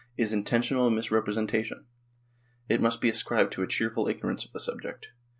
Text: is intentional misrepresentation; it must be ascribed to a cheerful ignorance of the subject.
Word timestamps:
is 0.17 0.33
intentional 0.33 0.89
misrepresentation; 0.89 1.85
it 2.67 2.81
must 2.81 3.01
be 3.01 3.09
ascribed 3.09 3.53
to 3.53 3.61
a 3.61 3.67
cheerful 3.67 4.07
ignorance 4.07 4.43
of 4.43 4.51
the 4.51 4.59
subject. 4.59 5.09